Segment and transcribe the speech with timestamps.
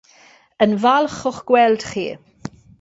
[0.63, 2.07] Yn falch o'ch gweld chi.